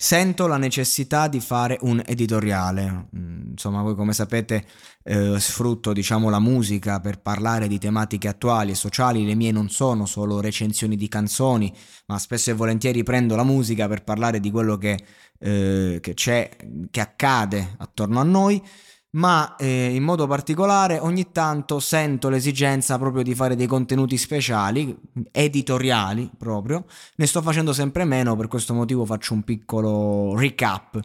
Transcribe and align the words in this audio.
Sento 0.00 0.46
la 0.46 0.58
necessità 0.58 1.26
di 1.26 1.40
fare 1.40 1.76
un 1.80 2.00
editoriale. 2.06 3.08
Mm, 3.16 3.50
Insomma, 3.50 3.82
voi 3.82 3.96
come 3.96 4.12
sapete 4.12 4.64
eh, 5.02 5.40
sfrutto 5.40 5.92
diciamo 5.92 6.30
la 6.30 6.38
musica 6.38 7.00
per 7.00 7.18
parlare 7.20 7.66
di 7.66 7.80
tematiche 7.80 8.28
attuali 8.28 8.70
e 8.70 8.74
sociali. 8.76 9.26
Le 9.26 9.34
mie 9.34 9.50
non 9.50 9.68
sono 9.68 10.06
solo 10.06 10.38
recensioni 10.40 10.94
di 10.94 11.08
canzoni, 11.08 11.74
ma 12.06 12.16
spesso 12.20 12.50
e 12.50 12.52
volentieri 12.52 13.02
prendo 13.02 13.34
la 13.34 13.42
musica 13.42 13.88
per 13.88 14.04
parlare 14.04 14.38
di 14.38 14.52
quello 14.52 14.78
che, 14.78 14.96
eh, 15.40 15.98
che 16.00 16.14
c'è, 16.14 16.48
che 16.88 17.00
accade 17.00 17.74
attorno 17.78 18.20
a 18.20 18.24
noi. 18.24 18.62
Ma 19.10 19.56
eh, 19.56 19.94
in 19.94 20.02
modo 20.02 20.26
particolare 20.26 20.98
ogni 20.98 21.32
tanto 21.32 21.80
sento 21.80 22.28
l'esigenza 22.28 22.98
proprio 22.98 23.22
di 23.22 23.34
fare 23.34 23.56
dei 23.56 23.66
contenuti 23.66 24.18
speciali, 24.18 24.94
editoriali 25.32 26.30
proprio. 26.36 26.84
Ne 27.16 27.26
sto 27.26 27.40
facendo 27.40 27.72
sempre 27.72 28.04
meno, 28.04 28.36
per 28.36 28.48
questo 28.48 28.74
motivo 28.74 29.06
faccio 29.06 29.32
un 29.32 29.44
piccolo 29.44 30.36
recap. 30.36 31.00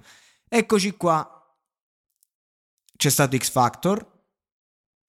Eccoci 0.49 0.91
qua. 0.97 1.27
C'è 2.95 3.09
stato 3.09 3.37
X 3.37 3.49
Factor, 3.49 4.05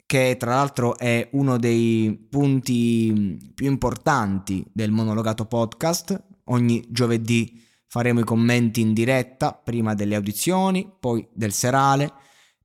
che 0.06 0.36
tra 0.38 0.54
l'altro 0.54 0.96
è 0.96 1.28
uno 1.32 1.58
dei 1.58 2.26
punti 2.30 3.52
più 3.54 3.66
importanti 3.66 4.64
del 4.72 4.90
monologato 4.90 5.46
podcast. 5.46 6.22
Ogni 6.44 6.84
giovedì 6.88 7.60
faremo 7.86 8.20
i 8.20 8.24
commenti 8.24 8.80
in 8.80 8.92
diretta, 8.92 9.52
prima 9.52 9.94
delle 9.94 10.14
audizioni, 10.14 10.90
poi 10.98 11.26
del 11.32 11.52
serale, 11.52 12.12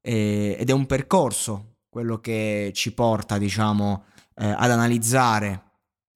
eh, 0.02 0.56
ed 0.60 0.70
è 0.70 0.74
un 0.74 0.86
percorso 0.86 1.76
quello 1.90 2.20
che 2.20 2.72
ci 2.74 2.94
porta, 2.94 3.38
diciamo, 3.38 4.04
eh, 4.36 4.48
ad 4.48 4.72
analizzare 4.72 5.64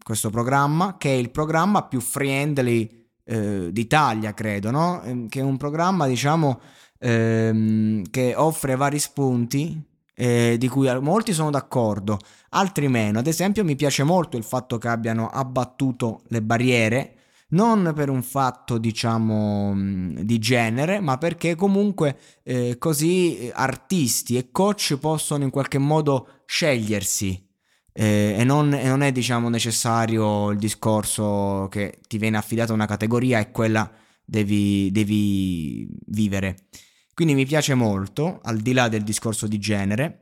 questo 0.04 0.30
programma, 0.30 0.98
che 0.98 1.10
è 1.10 1.18
il 1.18 1.32
programma 1.32 1.84
più 1.84 2.00
friendly 2.00 3.08
eh, 3.26 3.70
d'Italia, 3.72 4.34
credo, 4.34 4.70
no? 4.72 5.02
Ehm, 5.04 5.28
Che 5.28 5.40
è 5.40 5.44
un 5.44 5.58
programma, 5.58 6.08
diciamo, 6.08 6.60
ehm, 7.00 8.04
che 8.10 8.36
offre 8.36 8.76
vari 8.76 9.00
spunti 9.00 9.82
eh, 10.16 10.58
di 10.60 10.68
cui 10.68 10.88
molti 11.02 11.34
sono 11.34 11.50
d'accordo, 11.50 12.20
altri 12.50 12.88
meno. 12.88 13.20
Ad 13.20 13.28
esempio, 13.28 13.64
mi 13.64 13.76
piace 13.76 14.04
molto 14.04 14.38
il 14.38 14.44
fatto 14.44 14.78
che 14.78 14.88
abbiano 14.88 15.28
abbattuto 15.28 16.22
le 16.28 16.42
barriere, 16.42 17.16
non 17.54 17.94
per 17.96 18.10
un 18.10 18.22
fatto, 18.22 18.78
diciamo, 18.78 19.74
mh, 19.74 20.22
di 20.24 20.40
genere, 20.40 21.00
ma 21.00 21.18
perché 21.18 21.56
comunque 21.56 22.18
eh, 22.44 22.78
così 22.78 23.38
eh, 23.38 23.52
artisti 23.54 24.38
e 24.38 24.52
coach 24.52 24.98
possono 25.00 25.44
in 25.44 25.50
qualche 25.50 25.78
modo 25.78 26.44
scegliersi. 26.46 27.48
eh, 27.94 28.36
e, 28.38 28.44
non, 28.44 28.74
e 28.74 28.88
non 28.88 29.02
è, 29.02 29.12
diciamo, 29.12 29.50
necessario 29.50 30.50
il 30.52 30.58
discorso 30.58 31.68
che 31.70 32.00
ti 32.08 32.18
viene 32.18 32.38
affidata 32.38 32.74
una 32.74 32.88
categoria 32.88 33.40
e 33.40 33.52
quella 33.52 33.90
devi, 34.26 34.92
devi 34.92 35.88
vivere. 36.08 36.68
Quindi 37.14 37.36
mi 37.36 37.46
piace 37.46 37.76
molto, 37.76 38.40
al 38.44 38.58
di 38.58 38.74
là 38.74 38.90
del 38.90 39.04
discorso 39.04 39.48
di 39.48 39.60
genere. 39.60 40.20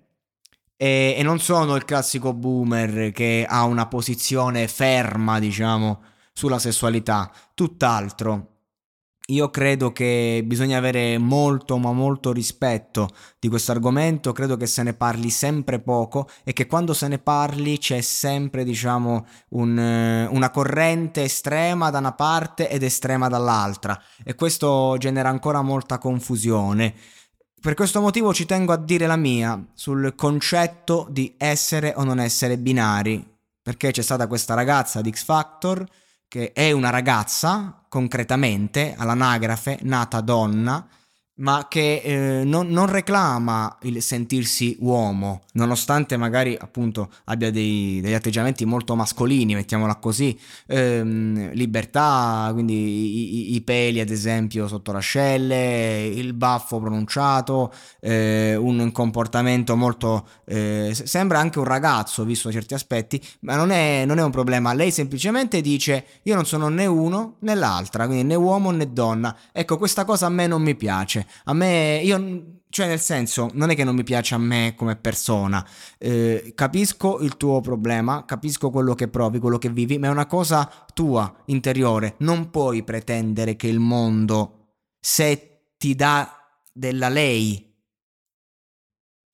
E 0.76 1.20
non 1.24 1.40
sono 1.40 1.76
il 1.76 1.86
classico 1.86 2.34
boomer 2.34 3.12
che 3.12 3.46
ha 3.48 3.64
una 3.66 3.88
posizione 3.88 4.68
ferma, 4.68 5.40
diciamo, 5.40 6.02
sulla 6.34 6.60
sessualità. 6.60 7.32
Tutt'altro. 7.54 8.52
Io 9.28 9.50
credo 9.50 9.94
che 9.94 10.44
bisogna 10.46 10.78
avere 10.78 11.18
molto 11.18 11.78
ma 11.78 11.94
molto 11.94 12.34
rispetto 12.34 13.08
di 13.40 13.48
questo 13.48 13.72
argomento, 13.72 14.34
credo 14.34 14.58
che 14.58 14.66
se 14.66 14.84
ne 14.84 14.94
parli 14.94 15.30
sempre 15.30 15.80
poco 15.80 16.28
e 16.44 16.52
che 16.52 16.66
quando 16.66 16.94
se 16.94 17.08
ne 17.08 17.18
parli 17.18 17.78
c'è 17.78 18.02
sempre 18.02 18.66
diciamo 18.66 19.26
un, 19.50 19.78
eh, 19.80 20.26
una 20.26 20.50
corrente 20.50 21.24
estrema 21.24 21.90
da 21.92 22.00
una 22.00 22.14
parte 22.14 22.70
ed 22.70 22.84
estrema 22.84 23.30
dall'altra 23.30 23.98
e 24.24 24.36
questo 24.36 24.98
genera 24.98 25.30
ancora 25.30 25.62
molta 25.62 25.98
confusione. 25.98 26.94
Per 27.62 27.76
questo 27.76 28.02
motivo 28.02 28.34
ci 28.34 28.46
tengo 28.46 28.74
a 28.74 28.78
dire 28.78 29.06
la 29.06 29.18
mia 29.18 29.64
sul 29.76 30.14
concetto 30.16 31.08
di 31.10 31.36
essere 31.38 31.94
o 31.96 32.04
non 32.04 32.20
essere 32.20 32.58
binari, 32.58 33.24
perché 33.62 33.92
c'è 33.92 34.02
stata 34.02 34.28
questa 34.28 34.56
ragazza 34.56 35.00
di 35.00 35.12
X 35.12 35.24
Factor 35.24 35.86
che 36.32 36.54
è 36.54 36.72
una 36.72 36.90
ragazza, 36.90 37.84
concretamente, 37.90 38.96
all'anagrafe, 38.98 39.80
nata 39.82 40.22
donna, 40.22 40.88
ma 41.36 41.66
che 41.68 42.02
eh, 42.04 42.44
non, 42.44 42.68
non 42.70 42.86
reclama 42.88 43.78
il 43.84 44.02
sentirsi 44.04 44.78
uomo, 44.82 45.42
nonostante 45.54 46.16
magari 46.18 46.56
appunto 46.60 47.10
abbia 47.26 47.50
dei- 47.50 48.00
degli 48.02 48.14
atteggiamenti 48.14 48.64
molto 48.66 48.96
mascolini, 48.96 49.56
mettiamola 49.56 49.96
così, 49.96 50.38
ehm, 50.68 51.52
libertà, 51.54 52.50
quindi 52.54 52.74
i, 52.74 53.54
i- 53.54 53.56
i 53.56 53.62
peli 53.62 54.00
ad 54.00 54.10
esempio 54.10 54.68
sotto 54.68 54.92
l'ascelle, 54.92 56.06
il 56.06 56.34
baffo 56.34 56.80
pronunciato, 56.80 57.72
eh, 58.00 58.56
un 58.56 58.92
comportamento 58.92 59.76
molto... 59.76 60.28
eh, 60.46 60.92
se- 60.94 61.08
sembra 61.08 61.40
anche 61.40 61.60
un 61.60 61.66
ragazzo 61.66 62.24
visto 62.24 62.52
certi 62.52 62.74
aspetti, 62.74 63.22
ma 63.42 63.56
non 63.56 63.72
è, 63.72 64.04
non 64.06 64.18
è 64.20 64.24
un 64.24 64.32
problema, 64.32 64.74
lei 64.74 64.92
semplicemente 64.92 65.62
dice 65.62 66.06
io 66.24 66.36
non 66.36 66.46
sono 66.46 66.68
né 66.70 66.86
uno 66.86 67.36
né 67.40 67.56
l'altra, 67.56 68.06
quindi 68.06 68.24
né 68.24 68.36
uomo 68.36 68.72
né 68.72 68.92
donna, 68.92 69.36
ecco 69.52 69.78
questa 69.78 70.06
cosa 70.06 70.26
a 70.28 70.30
me 70.30 70.48
non 70.48 70.62
mi 70.62 70.76
piace, 70.76 71.21
a 71.46 71.54
me 71.54 72.02
io... 72.04 72.60
Cioè, 72.72 72.88
nel 72.88 73.02
senso, 73.02 73.50
non 73.52 73.70
è 73.70 73.76
che 73.76 73.84
non 73.84 73.96
mi 73.96 74.04
piace 74.04 74.34
a 74.34 74.38
me 74.38 74.76
come 74.78 74.96
persona, 74.96 75.68
eh, 75.98 76.54
capisco 76.56 77.20
il 77.20 77.36
tuo 77.36 77.60
problema, 77.60 78.24
capisco 78.24 78.70
quello 78.70 78.96
che 78.96 79.10
provi, 79.10 79.40
quello 79.40 79.58
che 79.58 79.70
vivi, 79.70 79.98
ma 79.98 80.08
è 80.08 80.10
una 80.10 80.26
cosa 80.26 80.86
tua, 80.94 81.36
interiore. 81.48 82.16
Non 82.20 82.50
puoi 82.50 82.86
pretendere 82.86 83.58
che 83.58 83.68
il 83.68 83.80
mondo, 83.80 84.76
se 84.98 85.74
ti 85.78 85.96
dà 85.96 86.34
della 86.72 87.10
lei, 87.10 87.76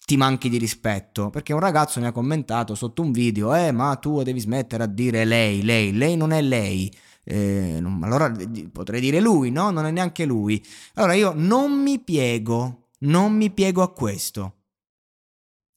ti 0.03 0.17
manchi 0.17 0.49
di 0.49 0.57
rispetto. 0.57 1.29
Perché 1.29 1.53
un 1.53 1.59
ragazzo 1.59 1.99
mi 1.99 2.07
ha 2.07 2.11
commentato 2.11 2.73
sotto 2.73 3.03
un 3.03 3.11
video, 3.11 3.53
eh, 3.53 3.71
ma 3.71 3.93
tu 3.97 4.23
devi 4.23 4.39
smettere 4.39 4.81
a 4.81 4.87
dire 4.87 5.25
lei, 5.25 5.61
lei, 5.61 5.93
lei 5.93 6.17
non 6.17 6.31
è 6.31 6.41
lei. 6.41 6.91
Eh, 7.29 7.79
non- 7.81 8.01
allora 8.03 8.31
potrei 8.71 9.01
dire 9.01 9.19
lui, 9.19 9.51
no? 9.51 9.69
Non 9.69 9.85
è 9.85 9.91
neanche 9.91 10.23
lui. 10.23 10.65
Allora 10.93 11.13
io 11.13 11.33
non 11.35 11.73
mi 11.81 11.99
piego, 11.99 12.91
non 12.99 13.33
mi 13.33 13.51
piego 13.51 13.81
a 13.81 13.91
questo. 13.91 14.53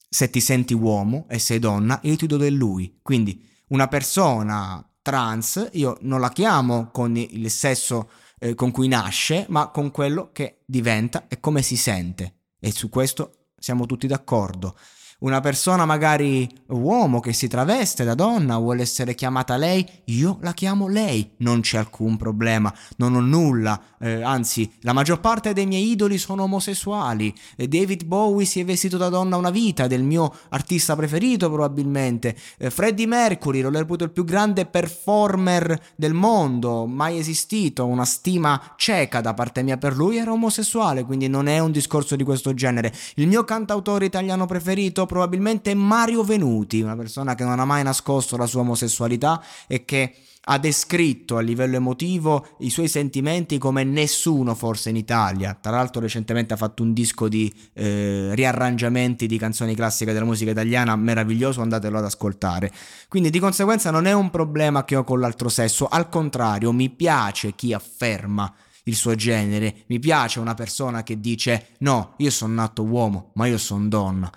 Se 0.07 0.29
ti 0.29 0.39
senti 0.39 0.73
uomo 0.73 1.25
e 1.29 1.39
sei 1.39 1.59
donna, 1.59 1.99
io 2.03 2.15
ti 2.15 2.25
do 2.25 2.37
del 2.37 2.53
lui. 2.53 2.99
Quindi 3.01 3.45
una 3.67 3.87
persona 3.87 4.85
trans, 5.01 5.69
io 5.73 5.97
non 6.01 6.21
la 6.21 6.29
chiamo 6.29 6.89
con 6.91 7.17
il 7.17 7.49
sesso 7.51 8.09
eh, 8.39 8.55
con 8.55 8.71
cui 8.71 8.87
nasce, 8.87 9.45
ma 9.49 9.67
con 9.69 9.91
quello 9.91 10.31
che 10.31 10.61
diventa 10.65 11.27
e 11.27 11.39
come 11.41 11.61
si 11.61 11.75
sente. 11.75 12.35
E 12.59 12.71
su 12.71 12.89
questo 12.89 13.49
siamo 13.57 13.85
tutti 13.85 14.07
d'accordo 14.07 14.77
una 15.21 15.39
persona 15.39 15.85
magari 15.85 16.49
uomo 16.67 17.19
che 17.19 17.33
si 17.33 17.47
traveste 17.47 18.03
da 18.03 18.15
donna, 18.15 18.57
vuole 18.57 18.81
essere 18.81 19.15
chiamata 19.15 19.57
lei, 19.57 19.85
io 20.05 20.37
la 20.41 20.53
chiamo 20.53 20.87
lei, 20.87 21.31
non 21.37 21.61
c'è 21.61 21.77
alcun 21.77 22.17
problema, 22.17 22.73
non 22.97 23.15
ho 23.15 23.19
nulla, 23.19 23.79
eh, 23.99 24.21
anzi 24.21 24.71
la 24.81 24.93
maggior 24.93 25.19
parte 25.19 25.53
dei 25.53 25.65
miei 25.65 25.91
idoli 25.91 26.17
sono 26.17 26.43
omosessuali, 26.43 27.33
e 27.55 27.67
David 27.67 28.05
Bowie 28.05 28.45
si 28.45 28.59
è 28.59 28.65
vestito 28.65 28.97
da 28.97 29.09
donna 29.09 29.37
una 29.37 29.51
vita, 29.51 29.87
del 29.87 30.03
mio 30.03 30.33
artista 30.49 30.95
preferito 30.95 31.49
probabilmente, 31.49 32.35
eh, 32.57 32.69
Freddie 32.69 33.07
Mercury 33.07 33.61
lo 33.61 33.69
reputo 33.69 34.03
il 34.03 34.11
più 34.11 34.23
grande 34.23 34.65
performer 34.65 35.79
del 35.95 36.13
mondo, 36.13 36.85
mai 36.85 37.17
esistito, 37.17 37.85
una 37.85 38.05
stima 38.05 38.73
cieca 38.75 39.21
da 39.21 39.33
parte 39.33 39.63
mia. 39.63 39.77
Per 39.77 39.95
lui, 39.95 40.17
era 40.17 40.31
omosessuale, 40.31 41.03
quindi 41.03 41.27
non 41.27 41.47
è 41.47 41.59
un 41.59 41.71
discorso 41.71 42.15
di 42.15 42.23
questo 42.23 42.53
genere. 42.53 42.93
Il 43.15 43.27
mio 43.27 43.43
cantautore 43.43 44.05
italiano 44.05 44.45
preferito 44.45 45.05
probabilmente 45.11 45.73
Mario 45.73 46.23
Venuti, 46.23 46.79
una 46.79 46.95
persona 46.95 47.35
che 47.35 47.43
non 47.43 47.59
ha 47.59 47.65
mai 47.65 47.83
nascosto 47.83 48.37
la 48.37 48.45
sua 48.45 48.61
omosessualità 48.61 49.43
e 49.67 49.83
che 49.83 50.15
ha 50.45 50.57
descritto 50.57 51.35
a 51.35 51.41
livello 51.41 51.75
emotivo 51.75 52.47
i 52.59 52.69
suoi 52.69 52.87
sentimenti 52.87 53.57
come 53.57 53.83
nessuno 53.83 54.55
forse 54.55 54.89
in 54.89 54.95
Italia. 54.95 55.57
Tra 55.59 55.71
l'altro 55.71 55.99
recentemente 55.99 56.53
ha 56.53 56.57
fatto 56.57 56.81
un 56.81 56.93
disco 56.93 57.27
di 57.27 57.53
eh, 57.73 58.29
riarrangiamenti 58.33 59.27
di 59.27 59.37
canzoni 59.37 59.75
classiche 59.75 60.13
della 60.13 60.23
musica 60.23 60.51
italiana 60.51 60.95
meraviglioso, 60.95 61.61
andatelo 61.61 61.97
ad 61.97 62.05
ascoltare. 62.05 62.71
Quindi 63.09 63.29
di 63.29 63.39
conseguenza 63.39 63.91
non 63.91 64.05
è 64.05 64.13
un 64.13 64.29
problema 64.29 64.85
che 64.85 64.95
ho 64.95 65.03
con 65.03 65.19
l'altro 65.19 65.49
sesso, 65.49 65.87
al 65.87 66.07
contrario 66.07 66.71
mi 66.71 66.89
piace 66.89 67.53
chi 67.53 67.73
afferma 67.73 68.49
il 68.85 68.95
suo 68.95 69.13
genere, 69.15 69.83
mi 69.87 69.99
piace 69.99 70.39
una 70.39 70.53
persona 70.53 71.03
che 71.03 71.19
dice 71.19 71.75
no, 71.79 72.13
io 72.19 72.31
sono 72.31 72.53
nato 72.53 72.83
uomo, 72.83 73.31
ma 73.33 73.45
io 73.45 73.57
sono 73.57 73.89
donna. 73.89 74.31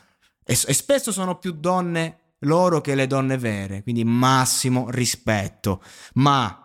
E, 0.45 0.55
spesso 0.55 1.13
sono 1.13 1.39
più 1.39 1.53
donne 1.53 2.19
loro 2.41 2.81
che 2.81 2.95
le 2.95 3.07
donne 3.07 3.39
vere, 3.39 3.83
quindi 3.83 4.05
massimo 4.05 4.91
rispetto. 4.91 5.83
Ma 6.15 6.59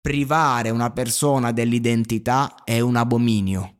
privare 0.00 0.70
una 0.70 0.90
persona 0.90 1.52
dell'identità 1.52 2.54
è 2.64 2.80
un 2.80 2.96
abominio 2.96 3.79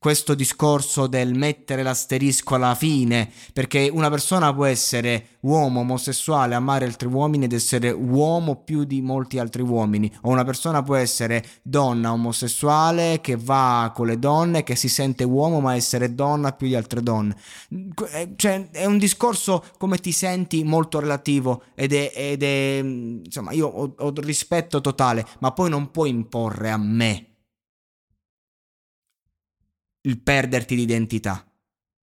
questo 0.00 0.34
discorso 0.34 1.06
del 1.06 1.34
mettere 1.34 1.82
l'asterisco 1.82 2.54
alla 2.54 2.74
fine, 2.74 3.30
perché 3.52 3.90
una 3.92 4.08
persona 4.08 4.54
può 4.54 4.64
essere 4.64 5.36
uomo 5.40 5.80
omosessuale, 5.80 6.54
amare 6.54 6.86
altri 6.86 7.06
uomini 7.06 7.44
ed 7.44 7.52
essere 7.52 7.90
uomo 7.90 8.62
più 8.64 8.84
di 8.84 9.02
molti 9.02 9.38
altri 9.38 9.60
uomini, 9.60 10.10
o 10.22 10.30
una 10.30 10.42
persona 10.42 10.82
può 10.82 10.94
essere 10.94 11.44
donna 11.60 12.12
omosessuale 12.12 13.20
che 13.20 13.36
va 13.36 13.92
con 13.94 14.06
le 14.06 14.18
donne, 14.18 14.62
che 14.62 14.74
si 14.74 14.88
sente 14.88 15.22
uomo 15.22 15.60
ma 15.60 15.74
essere 15.74 16.14
donna 16.14 16.52
più 16.52 16.68
di 16.68 16.76
altre 16.76 17.02
donne. 17.02 17.36
Eh, 18.12 18.32
cioè, 18.36 18.70
è 18.70 18.86
un 18.86 18.96
discorso 18.96 19.62
come 19.76 19.98
ti 19.98 20.12
senti 20.12 20.64
molto 20.64 20.98
relativo 20.98 21.64
ed 21.74 21.92
è, 21.92 22.10
ed 22.14 22.42
è 22.42 22.78
insomma, 22.82 23.52
io 23.52 23.66
ho, 23.66 23.94
ho 23.98 24.12
rispetto 24.16 24.80
totale, 24.80 25.26
ma 25.40 25.52
poi 25.52 25.68
non 25.68 25.90
puoi 25.90 26.08
imporre 26.08 26.70
a 26.70 26.78
me 26.78 27.26
il 30.02 30.20
perderti 30.20 30.74
l'identità. 30.76 31.44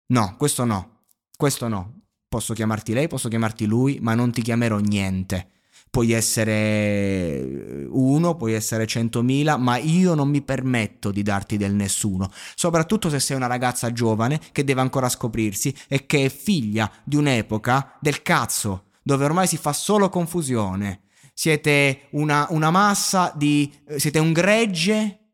No, 0.09 0.35
questo 0.37 0.65
no, 0.65 1.05
questo 1.37 1.69
no. 1.69 2.01
Posso 2.29 2.55
chiamarti 2.55 2.93
lei, 2.93 3.09
posso 3.09 3.29
chiamarti 3.29 3.67
lui, 3.67 3.99
ma 4.01 4.15
non 4.15 4.33
ti 4.33 4.43
chiamerò 4.43 4.79
niente. 4.79 5.51
Puoi 5.89 6.13
essere 6.13 7.87
uno, 7.89 8.35
puoi 8.35 8.53
essere 8.53 8.87
centomila, 8.87 9.57
ma 9.57 9.79
io 9.79 10.15
non 10.15 10.29
mi 10.29 10.43
permetto 10.43 11.11
di 11.11 11.23
darti 11.23 11.57
del 11.57 11.73
nessuno. 11.75 12.31
Soprattutto 12.55 13.09
se 13.09 13.21
sei 13.21 13.37
una 13.37 13.47
ragazza 13.47 13.93
giovane 13.93 14.41
che 14.53 14.65
deve 14.65 14.83
ancora 14.83 15.09
scoprirsi 15.09 15.75
e 15.89 16.05
che 16.05 16.27
è 16.27 16.29
figlia 16.29 16.91
di 17.05 17.17
un'epoca 17.17 17.97
del 18.01 18.21
cazzo, 18.23 18.89
dove 19.03 19.25
ormai 19.25 19.47
si 19.47 19.57
fa 19.57 19.73
solo 19.73 20.11
confusione. 20.11 21.05
Siete 21.33 22.09
una, 22.11 22.47
una 22.51 22.71
massa 22.71 23.33
di... 23.35 23.73
siete 23.97 24.19
un 24.19 24.33
gregge 24.33 25.26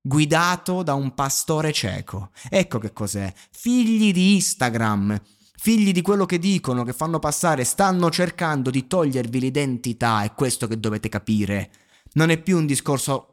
guidato 0.00 0.82
da 0.82 0.94
un 0.94 1.14
pastore 1.14 1.72
cieco. 1.72 2.30
Ecco 2.48 2.78
che 2.78 2.92
cos'è. 2.92 3.32
Figli 3.50 4.12
di 4.12 4.34
Instagram, 4.34 5.20
figli 5.56 5.92
di 5.92 6.02
quello 6.02 6.26
che 6.26 6.38
dicono, 6.38 6.84
che 6.84 6.92
fanno 6.92 7.18
passare, 7.18 7.64
stanno 7.64 8.10
cercando 8.10 8.70
di 8.70 8.86
togliervi 8.86 9.40
l'identità, 9.40 10.22
è 10.22 10.32
questo 10.34 10.66
che 10.66 10.80
dovete 10.80 11.08
capire. 11.08 11.70
Non 12.12 12.30
è 12.30 12.40
più 12.40 12.56
un 12.56 12.66
discorso 12.66 13.26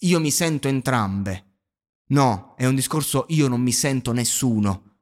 io 0.00 0.20
mi 0.20 0.30
sento 0.30 0.68
entrambe. 0.68 1.44
No, 2.08 2.54
è 2.56 2.66
un 2.66 2.74
discorso 2.74 3.26
io 3.28 3.48
non 3.48 3.60
mi 3.60 3.72
sento 3.72 4.12
nessuno. 4.12 4.98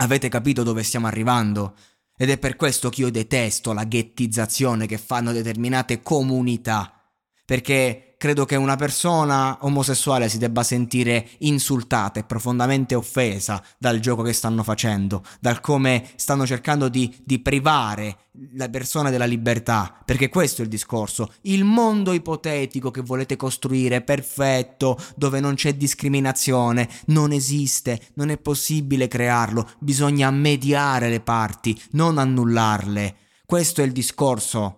Avete 0.00 0.28
capito 0.28 0.62
dove 0.62 0.82
stiamo 0.82 1.06
arrivando? 1.06 1.74
Ed 2.16 2.30
è 2.30 2.38
per 2.38 2.56
questo 2.56 2.88
che 2.88 3.02
io 3.02 3.10
detesto 3.10 3.72
la 3.72 3.84
ghettizzazione 3.84 4.86
che 4.86 4.98
fanno 4.98 5.32
determinate 5.32 6.02
comunità. 6.02 6.92
Perché 7.44 8.07
credo 8.18 8.44
che 8.44 8.56
una 8.56 8.74
persona 8.74 9.58
omosessuale 9.60 10.28
si 10.28 10.38
debba 10.38 10.64
sentire 10.64 11.28
insultata 11.38 12.18
e 12.18 12.24
profondamente 12.24 12.96
offesa 12.96 13.62
dal 13.78 14.00
gioco 14.00 14.22
che 14.22 14.32
stanno 14.32 14.64
facendo, 14.64 15.22
dal 15.40 15.60
come 15.60 16.10
stanno 16.16 16.44
cercando 16.44 16.88
di, 16.88 17.16
di 17.24 17.38
privare 17.38 18.18
la 18.54 18.68
persona 18.68 19.10
della 19.10 19.24
libertà, 19.24 20.02
perché 20.04 20.28
questo 20.28 20.60
è 20.60 20.64
il 20.64 20.70
discorso. 20.70 21.32
Il 21.42 21.64
mondo 21.64 22.12
ipotetico 22.12 22.90
che 22.90 23.02
volete 23.02 23.36
costruire, 23.36 24.02
perfetto, 24.02 24.98
dove 25.14 25.38
non 25.38 25.54
c'è 25.54 25.74
discriminazione, 25.74 26.88
non 27.06 27.32
esiste, 27.32 28.00
non 28.14 28.30
è 28.30 28.36
possibile 28.36 29.06
crearlo, 29.06 29.68
bisogna 29.78 30.30
mediare 30.30 31.08
le 31.08 31.20
parti, 31.20 31.80
non 31.92 32.18
annullarle. 32.18 33.14
Questo 33.46 33.80
è 33.80 33.84
il 33.84 33.92
discorso 33.92 34.77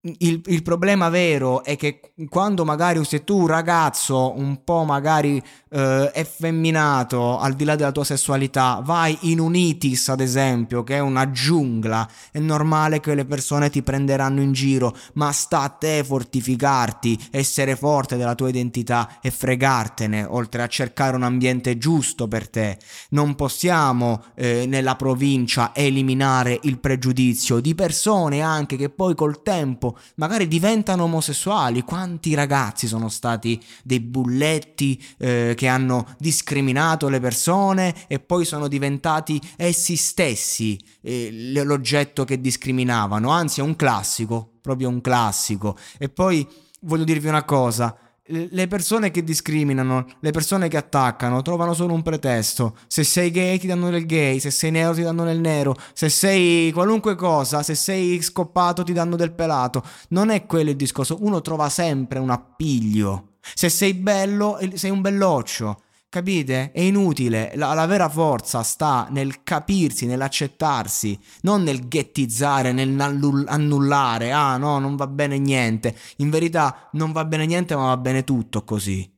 il, 0.00 0.40
il, 0.46 0.62
problema 0.62 1.08
vero 1.08 1.64
è 1.64 1.76
che 1.76 2.12
quando 2.28 2.64
magari 2.64 3.04
sei 3.04 3.24
tu 3.24 3.46
ragazzo 3.46 4.32
un 4.38 4.62
po' 4.62 4.84
magari 4.84 5.42
eh, 5.70 6.10
effeminato 6.14 7.36
al 7.36 7.54
di 7.54 7.64
là 7.64 7.74
della 7.74 7.90
tua 7.90 8.04
sessualità 8.04 8.80
vai 8.84 9.18
in 9.22 9.40
un 9.40 9.56
itis 9.56 10.08
ad 10.08 10.20
esempio 10.20 10.84
che 10.84 10.94
è 10.94 11.00
una 11.00 11.32
giungla 11.32 12.08
è 12.30 12.38
normale 12.38 13.00
che 13.00 13.16
le 13.16 13.24
persone 13.24 13.70
ti 13.70 13.82
prenderanno 13.82 14.40
in 14.40 14.52
giro 14.52 14.96
ma 15.14 15.32
sta 15.32 15.62
a 15.62 15.68
te 15.68 16.04
fortificarti 16.04 17.18
essere 17.32 17.74
forte 17.74 18.16
della 18.16 18.36
tua 18.36 18.50
identità 18.50 19.18
e 19.20 19.32
fregartene 19.32 20.24
oltre 20.28 20.62
a 20.62 20.68
cercare 20.68 21.16
un 21.16 21.24
ambiente 21.24 21.76
giusto 21.76 22.28
per 22.28 22.48
te. 22.48 22.78
Non 23.10 23.34
possiamo 23.34 24.22
eh, 24.34 24.66
nella 24.66 24.94
provincia 24.96 25.72
eliminare 25.74 26.58
il 26.62 26.78
pregiudizio 26.78 27.60
di 27.60 27.74
persone 27.74 28.40
anche 28.40 28.76
che 28.76 28.90
poi 28.90 29.14
col 29.14 29.42
tempo 29.42 29.87
magari 30.16 30.48
diventano 30.48 31.04
omosessuali. 31.04 31.82
Quanti 31.82 32.34
ragazzi 32.34 32.86
sono 32.86 33.08
stati 33.08 33.62
dei 33.84 34.00
bulletti 34.00 35.02
eh, 35.18 35.54
che 35.56 35.66
hanno 35.66 36.14
discriminato 36.18 37.08
le 37.08 37.20
persone 37.20 37.94
e 38.06 38.18
poi 38.18 38.44
sono 38.44 38.68
diventati 38.68 39.40
essi 39.56 39.96
stessi 39.96 40.78
eh, 41.02 41.52
l'oggetto 41.64 42.24
che 42.24 42.40
discriminavano. 42.40 43.30
Anzi, 43.30 43.60
è 43.60 43.62
un 43.62 43.76
classico, 43.76 44.58
proprio 44.60 44.88
un 44.88 45.00
classico. 45.00 45.76
E 45.98 46.08
poi 46.08 46.46
voglio 46.80 47.04
dirvi 47.04 47.28
una 47.28 47.44
cosa 47.44 47.96
le 48.30 48.66
persone 48.68 49.10
che 49.10 49.24
discriminano, 49.24 50.06
le 50.20 50.30
persone 50.30 50.68
che 50.68 50.76
attaccano, 50.76 51.42
trovano 51.42 51.72
solo 51.72 51.94
un 51.94 52.02
pretesto. 52.02 52.76
Se 52.86 53.04
sei 53.04 53.30
gay 53.30 53.58
ti 53.58 53.66
danno 53.66 53.90
del 53.90 54.06
gay, 54.06 54.38
se 54.38 54.50
sei 54.50 54.70
nero 54.70 54.92
ti 54.92 55.02
danno 55.02 55.24
del 55.24 55.40
nero, 55.40 55.74
se 55.94 56.08
sei 56.08 56.70
qualunque 56.72 57.14
cosa, 57.14 57.62
se 57.62 57.74
sei 57.74 58.20
scoppato 58.20 58.82
ti 58.82 58.92
danno 58.92 59.16
del 59.16 59.32
pelato. 59.32 59.82
Non 60.08 60.30
è 60.30 60.46
quello 60.46 60.70
il 60.70 60.76
discorso, 60.76 61.18
uno 61.20 61.40
trova 61.40 61.68
sempre 61.68 62.18
un 62.18 62.30
appiglio. 62.30 63.36
Se 63.54 63.68
sei 63.68 63.94
bello, 63.94 64.58
sei 64.74 64.90
un 64.90 65.00
belloccio. 65.00 65.82
Capite? 66.10 66.72
È 66.72 66.80
inutile. 66.80 67.52
La, 67.56 67.74
la, 67.74 67.84
vera 67.84 68.08
forza 68.08 68.62
sta 68.62 69.08
nel 69.10 69.42
capirsi, 69.42 70.06
nell'accettarsi, 70.06 71.18
non 71.42 71.62
nel 71.62 71.86
ghettizzare, 71.86 72.72
nel 72.72 72.98
annullare. 73.46 74.32
Ah, 74.32 74.56
no, 74.56 74.78
non 74.78 74.96
va 74.96 75.06
bene 75.06 75.38
niente. 75.38 75.94
In 76.16 76.30
verità 76.30 76.88
non 76.92 77.12
va 77.12 77.26
bene 77.26 77.44
niente, 77.44 77.76
ma 77.76 77.88
va 77.88 77.96
bene 77.98 78.24
tutto 78.24 78.64
così. 78.64 79.10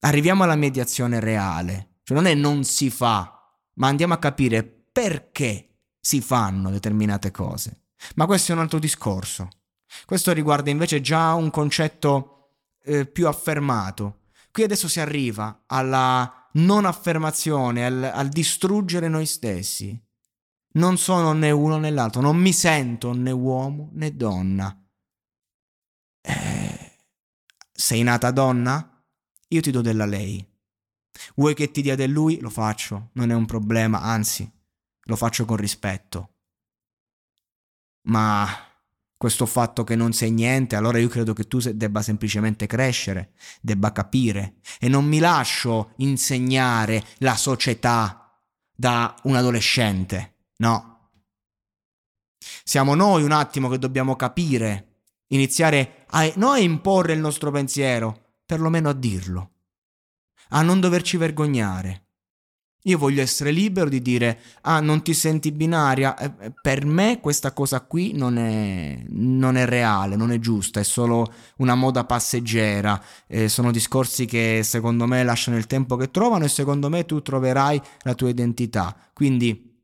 Arriviamo 0.00 0.44
alla 0.44 0.56
mediazione 0.56 1.20
reale. 1.20 1.96
Cioè 2.02 2.16
non 2.16 2.26
è 2.26 2.34
non 2.34 2.64
si 2.64 2.88
fa, 2.88 3.52
ma 3.74 3.88
andiamo 3.88 4.14
a 4.14 4.18
capire 4.18 4.64
perché 4.64 5.80
si 6.00 6.22
fanno 6.22 6.70
determinate 6.70 7.30
cose. 7.30 7.82
Ma 8.14 8.24
questo 8.24 8.52
è 8.52 8.54
un 8.54 8.62
altro 8.62 8.78
discorso. 8.78 9.48
Questo 10.06 10.32
riguarda 10.32 10.70
invece 10.70 11.02
già 11.02 11.34
un 11.34 11.50
concetto 11.50 12.52
eh, 12.84 13.04
più 13.06 13.26
affermato 13.26 14.20
Qui 14.56 14.64
adesso 14.64 14.88
si 14.88 15.00
arriva 15.00 15.64
alla 15.66 16.48
non 16.52 16.86
affermazione, 16.86 17.84
al, 17.84 18.02
al 18.04 18.30
distruggere 18.30 19.06
noi 19.06 19.26
stessi. 19.26 20.02
Non 20.76 20.96
sono 20.96 21.34
né 21.34 21.50
uno 21.50 21.76
né 21.76 21.90
l'altro, 21.90 22.22
non 22.22 22.38
mi 22.38 22.54
sento 22.54 23.12
né 23.12 23.32
uomo 23.32 23.90
né 23.92 24.16
donna. 24.16 24.74
Eh, 26.22 26.96
sei 27.70 28.02
nata 28.02 28.30
donna? 28.30 29.04
io 29.48 29.60
ti 29.60 29.70
do 29.70 29.82
della 29.82 30.06
lei. 30.06 30.42
Vuoi 31.34 31.52
che 31.52 31.70
ti 31.70 31.82
dia 31.82 31.94
del 31.94 32.10
lui? 32.10 32.40
Lo 32.40 32.48
faccio, 32.48 33.10
non 33.12 33.30
è 33.30 33.34
un 33.34 33.44
problema, 33.44 34.00
anzi, 34.00 34.50
lo 35.02 35.16
faccio 35.16 35.44
con 35.44 35.58
rispetto. 35.58 36.36
Ma 38.08 38.48
questo 39.16 39.46
fatto 39.46 39.82
che 39.82 39.96
non 39.96 40.12
sei 40.12 40.30
niente, 40.30 40.76
allora 40.76 40.98
io 40.98 41.08
credo 41.08 41.32
che 41.32 41.48
tu 41.48 41.58
debba 41.58 42.02
semplicemente 42.02 42.66
crescere, 42.66 43.32
debba 43.60 43.92
capire 43.92 44.56
e 44.78 44.88
non 44.88 45.06
mi 45.06 45.18
lascio 45.18 45.92
insegnare 45.96 47.02
la 47.18 47.34
società 47.34 48.38
da 48.74 49.14
un 49.22 49.36
adolescente, 49.36 50.34
no. 50.58 51.10
Siamo 52.62 52.94
noi 52.94 53.22
un 53.22 53.32
attimo 53.32 53.68
che 53.68 53.78
dobbiamo 53.78 54.16
capire, 54.16 55.00
iniziare 55.28 56.04
a, 56.10 56.30
non 56.36 56.52
a 56.52 56.58
imporre 56.58 57.14
il 57.14 57.20
nostro 57.20 57.50
pensiero, 57.50 58.34
perlomeno 58.44 58.90
a 58.90 58.94
dirlo, 58.94 59.50
a 60.50 60.62
non 60.62 60.78
doverci 60.78 61.16
vergognare. 61.16 62.05
Io 62.86 62.98
voglio 62.98 63.20
essere 63.20 63.50
libero 63.50 63.88
di 63.88 64.00
dire, 64.00 64.40
ah, 64.62 64.78
non 64.78 65.02
ti 65.02 65.12
senti 65.12 65.50
binaria? 65.50 66.16
Eh, 66.16 66.32
eh, 66.38 66.52
per 66.60 66.84
me 66.84 67.18
questa 67.20 67.52
cosa 67.52 67.80
qui 67.80 68.12
non 68.12 68.38
è, 68.38 69.02
non 69.08 69.56
è, 69.56 69.66
reale, 69.66 70.14
non 70.14 70.30
è 70.30 70.38
giusta, 70.38 70.78
è 70.78 70.84
solo 70.84 71.26
una 71.56 71.74
moda 71.74 72.04
passeggera. 72.04 73.02
Eh, 73.26 73.48
sono 73.48 73.72
discorsi 73.72 74.24
che 74.24 74.60
secondo 74.62 75.06
me 75.06 75.24
lasciano 75.24 75.56
il 75.56 75.66
tempo 75.66 75.96
che 75.96 76.12
trovano 76.12 76.44
e 76.44 76.48
secondo 76.48 76.88
me 76.88 77.04
tu 77.04 77.20
troverai 77.22 77.80
la 78.02 78.14
tua 78.14 78.28
identità. 78.28 78.96
Quindi, 79.12 79.82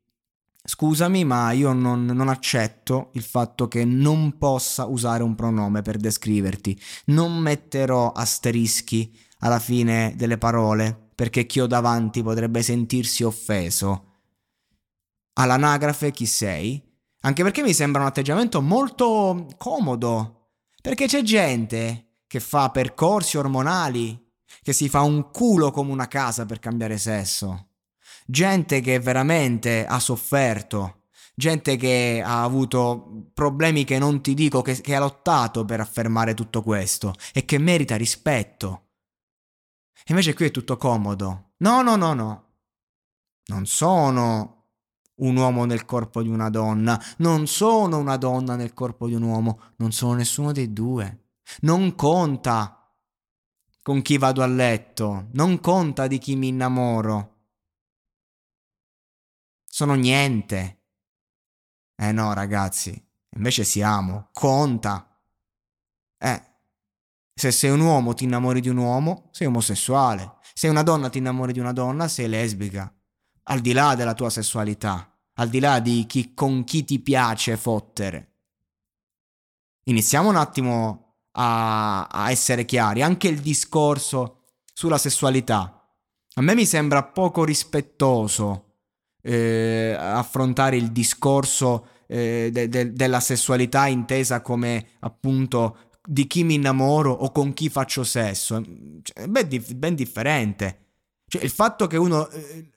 scusami, 0.63 1.25
ma 1.25 1.51
io 1.51 1.73
non, 1.73 2.05
non 2.05 2.29
accetto 2.29 3.09
il 3.15 3.23
fatto 3.23 3.67
che 3.67 3.83
non 3.83 4.37
possa 4.37 4.85
usare 4.85 5.23
un 5.23 5.35
pronome 5.35 5.81
per 5.81 5.97
descriverti. 5.97 6.79
Non 7.07 7.37
metterò 7.37 8.13
asterischi 8.13 9.13
alla 9.39 9.59
fine 9.59 10.13
delle 10.15 10.37
parole 10.37 11.09
perché 11.23 11.45
chi 11.45 11.61
ho 11.61 11.67
davanti 11.67 12.21
potrebbe 12.21 12.61
sentirsi 12.61 13.23
offeso. 13.23 14.15
All'anagrafe 15.35 16.11
chi 16.11 16.25
sei? 16.25 16.83
Anche 17.21 17.43
perché 17.43 17.61
mi 17.61 17.73
sembra 17.73 18.01
un 18.01 18.07
atteggiamento 18.07 18.61
molto 18.61 19.47
comodo, 19.57 20.49
perché 20.81 21.05
c'è 21.05 21.21
gente 21.21 22.17
che 22.27 22.41
fa 22.41 22.71
percorsi 22.71 23.37
ormonali, 23.37 24.21
che 24.61 24.73
si 24.73 24.89
fa 24.89 24.99
un 24.99 25.31
culo 25.31 25.71
come 25.71 25.93
una 25.93 26.09
casa 26.09 26.45
per 26.45 26.59
cambiare 26.59 26.97
sesso, 26.97 27.69
gente 28.25 28.81
che 28.81 28.99
veramente 28.99 29.85
ha 29.85 29.99
sofferto, 29.99 31.03
gente 31.35 31.77
che 31.77 32.21
ha 32.21 32.43
avuto 32.43 33.29
problemi 33.33 33.85
che 33.85 33.97
non 33.97 34.21
ti 34.21 34.33
dico, 34.33 34.61
che, 34.61 34.81
che 34.81 34.93
ha 34.93 34.99
lottato 34.99 35.63
per 35.63 35.79
affermare 35.79 36.33
tutto 36.33 36.61
questo 36.61 37.13
e 37.31 37.45
che 37.45 37.57
merita 37.59 37.95
rispetto. 37.95 38.87
Invece 40.07 40.33
qui 40.33 40.47
è 40.47 40.51
tutto 40.51 40.77
comodo. 40.77 41.53
No, 41.57 41.81
no, 41.81 41.95
no, 41.95 42.13
no. 42.13 42.47
Non 43.45 43.65
sono 43.65 44.63
un 45.15 45.35
uomo 45.35 45.65
nel 45.65 45.85
corpo 45.85 46.21
di 46.21 46.29
una 46.29 46.49
donna, 46.49 46.99
non 47.17 47.45
sono 47.47 47.97
una 47.97 48.17
donna 48.17 48.55
nel 48.55 48.73
corpo 48.73 49.07
di 49.07 49.13
un 49.13 49.23
uomo, 49.23 49.73
non 49.77 49.91
sono 49.91 50.13
nessuno 50.13 50.51
dei 50.51 50.73
due. 50.73 51.25
Non 51.61 51.95
conta 51.95 52.77
con 53.81 54.01
chi 54.01 54.17
vado 54.17 54.41
a 54.41 54.47
letto, 54.47 55.27
non 55.33 55.59
conta 55.59 56.07
di 56.07 56.17
chi 56.17 56.35
mi 56.35 56.47
innamoro. 56.47 57.31
Sono 59.65 59.93
niente. 59.95 60.81
Eh 61.95 62.11
no, 62.11 62.33
ragazzi, 62.33 62.91
invece 63.35 63.63
siamo, 63.63 64.29
conta. 64.31 65.19
Eh, 66.17 66.52
se 67.33 67.51
sei 67.51 67.71
un 67.71 67.79
uomo 67.79 68.13
ti 68.13 68.25
innamori 68.25 68.61
di 68.61 68.69
un 68.69 68.77
uomo, 68.77 69.29
sei 69.31 69.47
omosessuale. 69.47 70.37
Se 70.53 70.67
una 70.67 70.83
donna 70.83 71.09
ti 71.09 71.17
innamori 71.17 71.51
di 71.51 71.59
una 71.59 71.73
donna, 71.73 72.07
sei 72.07 72.27
lesbica. 72.27 72.93
Al 73.45 73.59
di 73.59 73.73
là 73.73 73.95
della 73.95 74.13
tua 74.13 74.29
sessualità, 74.29 75.11
al 75.35 75.49
di 75.49 75.59
là 75.59 75.79
di 75.79 76.05
chi, 76.05 76.33
con 76.33 76.63
chi 76.63 76.85
ti 76.85 76.99
piace 76.99 77.57
fottere. 77.57 78.29
Iniziamo 79.85 80.29
un 80.29 80.35
attimo 80.35 81.15
a, 81.31 82.05
a 82.05 82.31
essere 82.31 82.65
chiari. 82.65 83.01
Anche 83.01 83.27
il 83.27 83.41
discorso 83.41 84.43
sulla 84.73 84.97
sessualità. 84.97 85.79
A 86.35 86.41
me 86.41 86.55
mi 86.55 86.65
sembra 86.65 87.03
poco 87.03 87.43
rispettoso 87.43 88.73
eh, 89.21 89.95
affrontare 89.97 90.77
il 90.77 90.91
discorso 90.91 91.87
eh, 92.07 92.49
de, 92.51 92.69
de, 92.69 92.93
della 92.93 93.19
sessualità 93.19 93.87
intesa 93.87 94.41
come 94.41 94.91
appunto 94.99 95.77
di 96.05 96.27
chi 96.27 96.43
mi 96.43 96.55
innamoro 96.55 97.11
o 97.11 97.31
con 97.31 97.53
chi 97.53 97.69
faccio 97.69 98.03
sesso. 98.03 98.61
Cioè, 99.01 99.23
è 99.23 99.27
ben, 99.27 99.63
ben 99.75 99.95
differente. 99.95 100.79
Cioè, 101.27 101.43
il 101.43 101.49
fatto 101.49 101.87
che 101.87 101.97
uno 101.97 102.29
eh, 102.29 102.71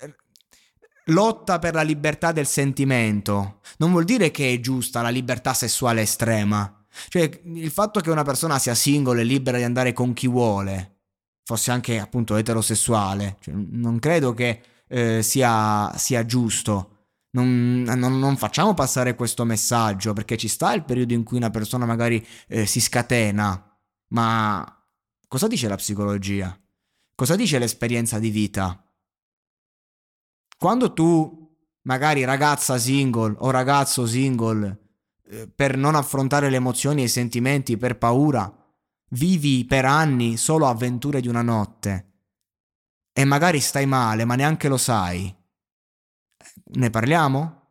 lotta 1.06 1.58
per 1.58 1.74
la 1.74 1.82
libertà 1.82 2.32
del 2.32 2.46
sentimento 2.46 3.60
non 3.78 3.90
vuol 3.90 4.04
dire 4.04 4.30
che 4.30 4.52
è 4.52 4.60
giusta 4.60 5.02
la 5.02 5.08
libertà 5.08 5.54
sessuale 5.54 6.02
estrema. 6.02 6.84
Cioè, 7.08 7.40
il 7.44 7.70
fatto 7.70 8.00
che 8.00 8.10
una 8.10 8.24
persona 8.24 8.58
sia 8.58 8.74
single 8.74 9.20
e 9.20 9.24
libera 9.24 9.58
di 9.58 9.64
andare 9.64 9.92
con 9.92 10.12
chi 10.14 10.28
vuole, 10.28 11.00
fosse 11.44 11.70
anche 11.70 11.98
appunto 11.98 12.36
eterosessuale, 12.36 13.36
cioè, 13.40 13.54
non 13.54 13.98
credo 13.98 14.32
che 14.32 14.62
eh, 14.88 15.22
sia, 15.22 15.92
sia 15.96 16.24
giusto 16.24 16.95
non, 17.36 17.82
non, 17.82 18.18
non, 18.18 18.36
facciamo 18.38 18.72
passare 18.72 19.14
questo 19.14 19.44
messaggio 19.44 20.14
perché 20.14 20.38
ci 20.38 20.48
sta 20.48 20.72
il 20.72 20.84
periodo 20.84 21.12
in 21.12 21.22
cui 21.22 21.36
una 21.36 21.50
persona 21.50 21.84
magari 21.84 22.26
eh, 22.48 22.64
si 22.64 22.80
scatena, 22.80 23.78
ma 24.08 24.86
cosa 25.28 25.46
dice 25.46 25.68
la 25.68 25.76
psicologia? 25.76 26.58
Cosa 27.14 27.36
dice 27.36 27.58
l'esperienza 27.58 28.18
di 28.18 28.30
vita? 28.30 28.82
Quando 30.56 30.94
tu, 30.94 31.54
magari 31.82 32.24
ragazza 32.24 32.78
single 32.78 33.34
o 33.38 33.50
ragazzo 33.50 34.06
single, 34.06 34.80
eh, 35.28 35.46
per 35.46 35.76
non 35.76 35.94
affrontare 35.94 36.48
le 36.48 36.56
emozioni 36.56 37.02
e 37.02 37.04
i 37.04 37.08
sentimenti, 37.08 37.76
per 37.76 37.98
paura, 37.98 38.50
vivi 39.10 39.66
per 39.66 39.84
anni 39.84 40.38
solo 40.38 40.66
avventure 40.66 41.20
di 41.20 41.28
una 41.28 41.42
notte 41.42 42.12
e 43.12 43.24
magari 43.24 43.60
stai 43.60 43.84
male, 43.84 44.24
ma 44.24 44.36
neanche 44.36 44.68
lo 44.68 44.78
sai 44.78 45.35
ne 46.64 46.90
parliamo? 46.90 47.62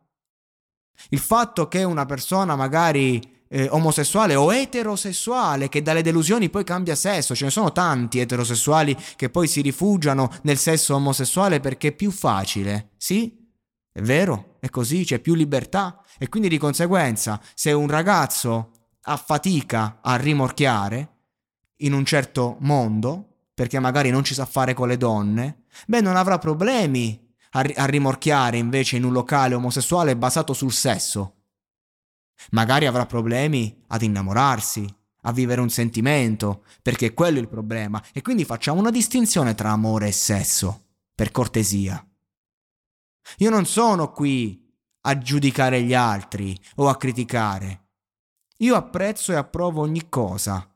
Il 1.10 1.18
fatto 1.18 1.68
che 1.68 1.84
una 1.84 2.06
persona 2.06 2.56
magari 2.56 3.34
eh, 3.48 3.68
omosessuale 3.70 4.34
o 4.34 4.52
eterosessuale 4.52 5.68
che 5.68 5.82
dalle 5.82 6.02
delusioni 6.02 6.50
poi 6.50 6.64
cambia 6.64 6.94
sesso, 6.94 7.34
ce 7.34 7.44
ne 7.44 7.50
sono 7.50 7.72
tanti 7.72 8.18
eterosessuali 8.18 8.96
che 9.16 9.30
poi 9.30 9.46
si 9.46 9.60
rifugiano 9.60 10.30
nel 10.42 10.58
sesso 10.58 10.94
omosessuale 10.94 11.60
perché 11.60 11.88
è 11.88 11.92
più 11.92 12.10
facile, 12.10 12.90
sì? 12.96 13.44
È 13.92 14.00
vero, 14.02 14.56
è 14.60 14.68
così, 14.68 15.04
c'è 15.04 15.20
più 15.20 15.34
libertà 15.34 16.02
e 16.18 16.28
quindi 16.28 16.48
di 16.48 16.58
conseguenza 16.58 17.40
se 17.54 17.72
un 17.72 17.88
ragazzo 17.88 18.72
ha 19.02 19.16
fatica 19.16 20.00
a 20.02 20.16
rimorchiare 20.16 21.14
in 21.80 21.92
un 21.92 22.04
certo 22.04 22.56
mondo, 22.60 23.24
perché 23.54 23.78
magari 23.78 24.10
non 24.10 24.24
ci 24.24 24.34
sa 24.34 24.44
fare 24.44 24.74
con 24.74 24.88
le 24.88 24.96
donne, 24.96 25.64
beh 25.86 26.00
non 26.00 26.16
avrà 26.16 26.38
problemi 26.38 27.25
a, 27.56 27.64
a 27.74 27.84
rimorchiare 27.86 28.58
invece 28.58 28.96
in 28.96 29.04
un 29.04 29.12
locale 29.12 29.54
omosessuale 29.54 30.16
basato 30.16 30.52
sul 30.52 30.72
sesso. 30.72 31.34
Magari 32.50 32.86
avrà 32.86 33.06
problemi 33.06 33.84
ad 33.88 34.02
innamorarsi, 34.02 34.86
a 35.22 35.32
vivere 35.32 35.60
un 35.60 35.70
sentimento, 35.70 36.64
perché 36.82 37.14
quello 37.14 37.38
è 37.38 37.40
il 37.40 37.48
problema. 37.48 38.02
E 38.12 38.22
quindi 38.22 38.44
facciamo 38.44 38.80
una 38.80 38.90
distinzione 38.90 39.54
tra 39.54 39.70
amore 39.70 40.08
e 40.08 40.12
sesso, 40.12 40.84
per 41.14 41.30
cortesia. 41.30 42.06
Io 43.38 43.50
non 43.50 43.64
sono 43.64 44.12
qui 44.12 44.62
a 45.00 45.18
giudicare 45.18 45.82
gli 45.82 45.94
altri 45.94 46.56
o 46.76 46.88
a 46.88 46.96
criticare. 46.96 47.84
Io 48.58 48.74
apprezzo 48.76 49.32
e 49.32 49.36
approvo 49.36 49.80
ogni 49.82 50.08
cosa 50.08 50.70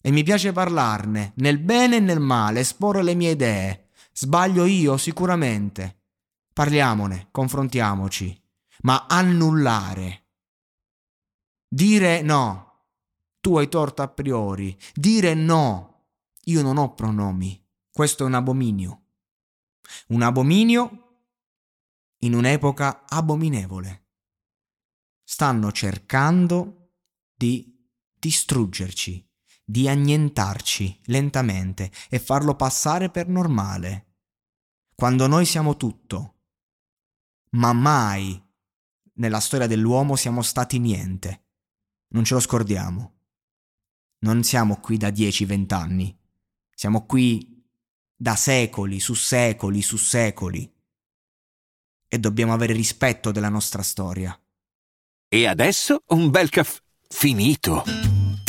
e 0.00 0.10
mi 0.10 0.22
piace 0.22 0.52
parlarne, 0.52 1.32
nel 1.36 1.58
bene 1.58 1.96
e 1.96 2.00
nel 2.00 2.20
male, 2.20 2.60
esporre 2.60 3.02
le 3.02 3.14
mie 3.14 3.30
idee. 3.30 3.88
Sbaglio 4.12 4.66
io 4.66 4.98
sicuramente, 4.98 6.03
Parliamone, 6.54 7.30
confrontiamoci, 7.32 8.40
ma 8.82 9.06
annullare. 9.08 10.28
Dire 11.68 12.22
no, 12.22 12.92
tu 13.40 13.56
hai 13.58 13.68
torto 13.68 14.02
a 14.02 14.08
priori. 14.08 14.78
Dire 14.94 15.34
no, 15.34 16.10
io 16.44 16.62
non 16.62 16.76
ho 16.76 16.94
pronomi. 16.94 17.60
Questo 17.90 18.22
è 18.22 18.26
un 18.26 18.34
abominio. 18.34 19.06
Un 20.08 20.22
abominio 20.22 21.22
in 22.20 22.34
un'epoca 22.34 23.04
abominevole. 23.08 24.10
Stanno 25.24 25.72
cercando 25.72 26.92
di 27.34 27.84
distruggerci, 28.16 29.28
di 29.64 29.88
annientarci 29.88 31.00
lentamente 31.06 31.90
e 32.08 32.20
farlo 32.20 32.54
passare 32.54 33.10
per 33.10 33.26
normale. 33.26 34.18
Quando 34.94 35.26
noi 35.26 35.44
siamo 35.44 35.76
tutto, 35.76 36.33
ma 37.54 37.72
mai 37.72 38.40
nella 39.14 39.40
storia 39.40 39.66
dell'uomo 39.66 40.16
siamo 40.16 40.42
stati 40.42 40.78
niente. 40.78 41.42
Non 42.08 42.24
ce 42.24 42.34
lo 42.34 42.40
scordiamo. 42.40 43.12
Non 44.20 44.42
siamo 44.42 44.80
qui 44.80 44.96
da 44.96 45.08
10-20 45.08 45.74
anni. 45.74 46.18
Siamo 46.74 47.06
qui 47.06 47.62
da 48.16 48.36
secoli 48.36 49.00
su 49.00 49.14
secoli 49.14 49.82
su 49.82 49.96
secoli. 49.96 50.72
E 52.08 52.18
dobbiamo 52.18 52.52
avere 52.52 52.72
rispetto 52.72 53.30
della 53.32 53.48
nostra 53.48 53.82
storia. 53.82 54.38
E 55.28 55.46
adesso 55.46 56.02
un 56.08 56.30
bel 56.30 56.48
caffè 56.48 56.80
finito. 57.08 58.13